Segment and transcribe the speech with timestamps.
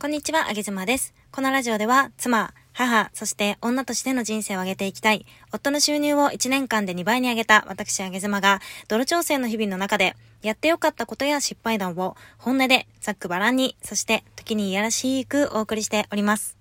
[0.00, 1.12] こんにちは、あげずまです。
[1.30, 16.56] このラジオでは、妻、母、そして女としての人生を上げていきたい、夫の収入を1年間で2倍に上げた私、あげずまが、泥調整の日々の中で、やってよかったことや失敗談を本音で、ざっくばらんに、そして時にいやらしくお送りしております。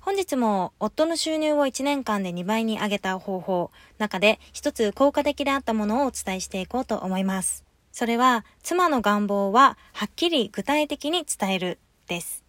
[0.00, 7.64] 本日も夫の収入を1年間で2倍に上げた方法、中で一つ効果的であったものをお伝えしていこうと思います。
[7.92, 11.78] それは、妻の願望ははっきり具体的に伝える
[12.08, 12.43] です。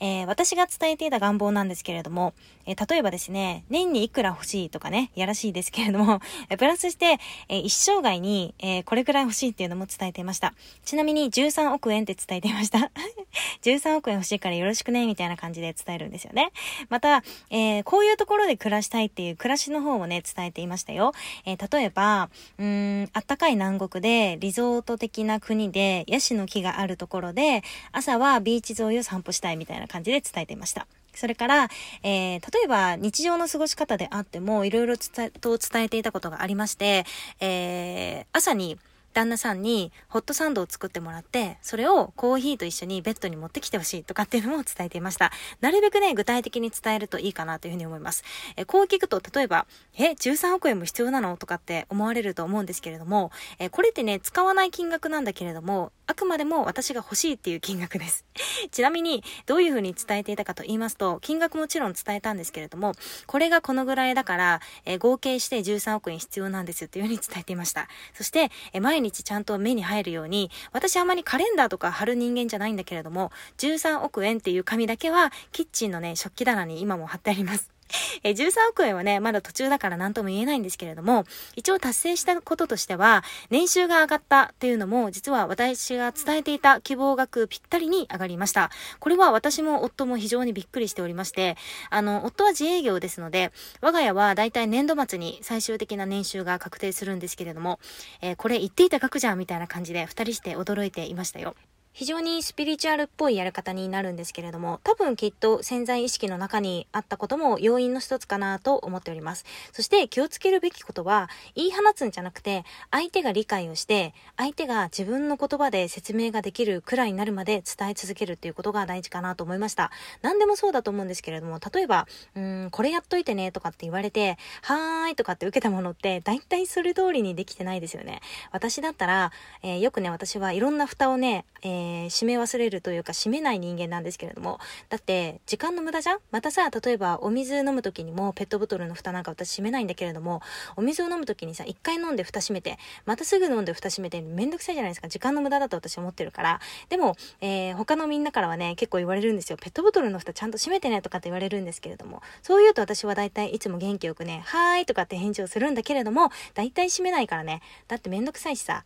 [0.00, 2.34] えー、私が伝えていた願望なんですけれども、
[2.66, 6.20] えー、例えばですね、年にいくら欲しいとかね、やらしいですけれども、
[6.50, 10.54] えプラスして、え一生涯に、えこれくらい欲しいっていうのも伝えていました。
[10.84, 12.90] ちなみに13億円って伝えていました。
[13.62, 16.50] 13億円欲しいからよろしくね、みたいな感じで伝えるんですよね。
[16.88, 21.12] また、えこういうところで暮らしたいっていう暮らしの方をね、伝えていましたよ。
[21.44, 30.86] え例えば、うん、あったかい南国で、リゾート的な国で、ヤシの木があるところで、朝はビーチ沿いを散歩したたいみたいな感じで伝えていました。
[31.14, 31.68] それから、
[32.02, 37.04] えー、例えば日常の過ごし方であっても、いろいろと伝えていたことがありまして、
[37.40, 38.78] えー、朝に、
[39.14, 45.30] 旦那さんにホットサンドを作ってもらって、それをコーヒーと一緒にベッドに持ってきてほしいとかっていうのも伝えていました。
[45.60, 48.24] なるべくね、具体的に伝えるといいかなというふうに思います。
[48.56, 51.36] えこう聞くと、例えば、え、13億円も必要なの？
[51.36, 58.24] とかって思われると思うんですけれども、えこれってね、使わない金額なんだけれども、あくまでも私が欲しいっていう金額です。
[58.70, 62.92] ちなみに、どういうふうに伝えていたかと言いますと、金額もちろん伝えたんですけれども、
[63.26, 67.88] これがこのぐらいだから、え合計して13億円必要なんですっていうふうに伝えていました。
[68.14, 77.73] そして、え毎日ちゃんと目に入るように、私あまりカレンダーとか貼る人間じゃないんだけれども、13億円っていう紙だけは、キッチンのね、食器棚に今も貼ってあります。
[78.22, 81.24] え13億円はね、まだ途中だから何とも言えないんですけれども、
[81.56, 88.70] 一応達成したこととしては、年収が上がったっていうのも、実は私が伝えていた希望額ぴったりに上がりました。
[89.00, 91.56] これは私も夫も非常にびっくりしておりまして、
[91.90, 97.78] あの、夫は自営業ですので、我が家はだいたい年度末に最終的な年収が確定するんですけれども、
[98.20, 101.54] えー、これ言っていた額じゃんみたいな感じで二人して驚いていましたよ。
[101.94, 109.44] 非常にスピリチュアルっぽいやり方になるんですけれども、多分きっと潜在意識の中にあったことも要因の一つかなと思っております。
[109.72, 119.92] そして気をつけるべきことは、言い放つんじゃなくて、相手が理解をして、相手が自分の言葉で説明ができるくらいになるまで伝え続けるっていうことが大事かなと思いました。
[120.20, 128.20] 何でもそうだと思うんですけれども、例えば、うん、これやっといてねとかって言われて、はーいとかって受けたものって、大体それ通りにできてないですよね。
[128.50, 129.30] 私だったら、
[129.62, 134.58] えー、よくね、私はいろんな蓋をね、えーえー、締め忘れるというか締めない人間なんですけれども、
[134.88, 136.18] だって時間の無駄じゃん？
[136.30, 140.40] またさ、例えばお水飲む時にもペットボトルの蓋なんか私閉めないんだけれども、
[140.76, 145.08] お水を飲む時にさ、一回飲んで蓋閉めて、またすぐ飲んで蓋閉めて、めんどくさいじゃないですか？
[145.08, 146.60] 時間の無駄だと私は思ってるから。
[146.88, 149.58] でも、えー、他のみんなからはね、結構言われるんですよ。
[149.60, 157.60] ペットボトルの蓋ちゃんと閉めてねとかって言われるんですけれども、そう言うと私は大体いつも元気よくね、はーいとかって返事をするんだけれども、大体閉めないからね。
[157.88, 158.84] だってめんどくさいしさ。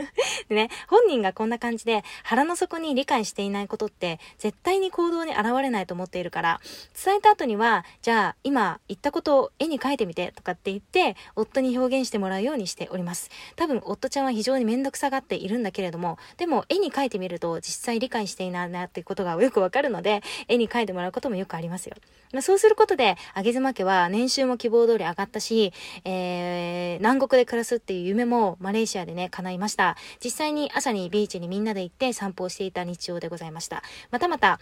[0.50, 6.60] ね、本人がこんな感じで腹の底に理解していないことって絶対に行動に現れないと思っているから
[7.04, 21.96] 伝えた後にはじゃあ今言ったことを絵に描いてみてとかって言って夫に表現してもらうようにしております多分夫ちゃんは非常に面倒くさがっているんだけれどもでも絵に描いてみると実際理解していないなっていうことがよくわかるので絵に描いてもらうこともよくありますよ
[22.32, 25.72] まそうすることで、あげ妻家は年収も希望通り上がったし、
[26.04, 29.96] えー、南国で暮らすっていう夢もマレーシアでね、叶いました。
[30.22, 33.82] 実際に朝にビーチにみんなで行って散歩をしていた日曜でございました。
[34.10, 34.60] またまた、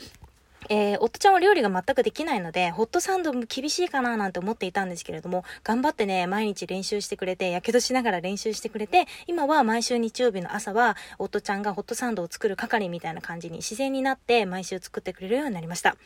[0.68, 15.96] えー、夫ちゃんは料理が全くできないので、ホットサンドも厳しいかななんて思っていたんですけれども、頑張ってね、毎日練習してくれて、やけどしながら練習してくれて、今は毎週日曜日の朝は、夫ちゃんがホットサンドを作る係みたいな感じに自然になって、毎週作ってくれるようになりました。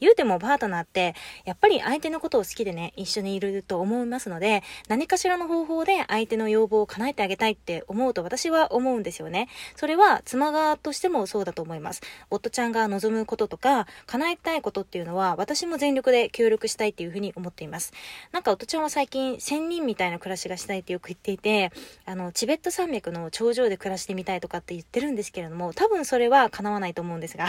[0.00, 1.14] 言うてもパートナーって、
[1.44, 9.48] やっぱり相手のことを好きでね、一緒にいると思いますので、何かしらの方法で相手の要望を叶えてあげたいって思うと私は思うんですよね。
[9.76, 12.02] それは妻側としてもそうだと思います。
[12.30, 17.92] 夫ちゃんが望むこととか、叶えたいことっていうのは、私も全力で協力したいっていうふうに思っています。
[18.32, 21.72] なんか、おとちゃんは最近、仙人みたいな暮らしがしたいってよく言っていて、
[22.04, 27.46] あの、チベット山脈の頂上で暮らしてみたいとかって言ってるんですけれども、多分それは叶わないと思うんですが。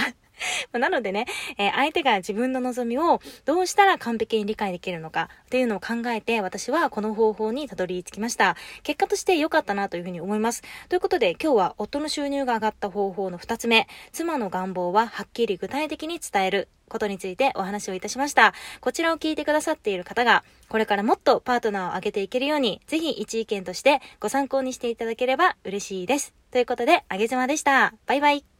[0.73, 1.25] なのでね、
[1.57, 8.55] えー、相手が自分の望みをどうしたら完璧に理解できるのかっていうのを考えて、私はこの方法にたどり着きました。
[8.83, 10.63] 結果として良かったなというふうに思います。
[10.89, 18.53] ということで、今日は夫の収入が上がった方法の2つ目、妻の願望ははっきり具体的に伝えることについてお話をいたしました。
[18.81, 26.33] こちらを聞いてくださっている方が、これからもっとパートナーを上げていけるように、ぜひ一意見としてご参考にしていただければ嬉しいです。
[26.51, 27.93] ということで、あげずまでした。
[28.05, 28.58] バイバイ。